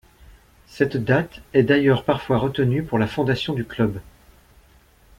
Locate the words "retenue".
2.39-2.81